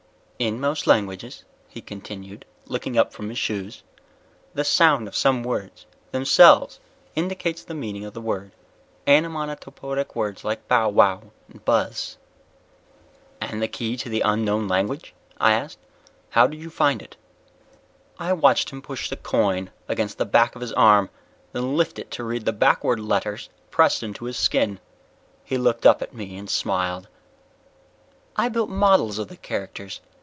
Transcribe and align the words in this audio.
_"In 0.43 0.59
most 0.59 0.87
languages," 0.87 1.43
he 1.67 1.83
continued, 1.83 2.45
looking 2.65 2.97
up 2.97 3.13
from 3.13 3.29
his 3.29 3.37
shoes, 3.37 3.83
"the 4.55 4.63
sound 4.63 5.07
of 5.07 5.15
some 5.15 5.43
words 5.43 5.85
themselves 6.11 6.79
indicates 7.15 7.63
the 7.63 7.75
meaning 7.75 8.05
of 8.05 8.15
the 8.15 8.21
word. 8.21 8.51
Onomatopoetic 9.07 10.15
words 10.15 10.43
like 10.43 10.67
bowwow, 10.67 11.29
buzz." 11.63 12.17
"And 13.39 13.61
the 13.61 13.67
key 13.67 13.95
to 13.97 14.09
the 14.09 14.21
unknown 14.21 14.67
language?" 14.67 15.13
I 15.39 15.51
asked. 15.53 15.77
"How 16.31 16.47
did 16.47 16.59
you 16.59 16.71
find 16.71 17.03
it?" 17.03 17.17
I 18.17 18.33
watched 18.33 18.71
him 18.71 18.81
push 18.81 19.11
the 19.11 19.17
coin 19.17 19.69
against 19.87 20.17
the 20.17 20.25
back 20.25 20.55
of 20.55 20.61
his 20.61 20.73
arm, 20.73 21.11
then 21.51 21.77
lift 21.77 21.99
it 21.99 22.09
to 22.09 22.23
read 22.23 22.45
the 22.45 22.51
backward 22.53 22.99
letters 22.99 23.49
pressed 23.69 24.01
into 24.01 24.25
his 24.25 24.37
skin. 24.37 24.79
He 25.43 25.59
looked 25.59 25.85
up 25.85 26.01
at 26.01 26.15
me 26.15 26.35
and 26.35 26.49
smiled. 26.49 27.09
"I 28.35 28.49
built 28.49 28.71
models 28.71 29.19
of 29.19 29.27
the 29.27 29.37
characters. 29.37 30.01